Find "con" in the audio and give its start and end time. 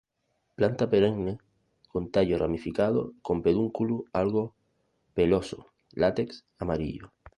1.87-2.09, 3.21-3.43